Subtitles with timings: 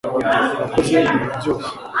[0.59, 1.01] wakoze ibi
[1.37, 1.69] byose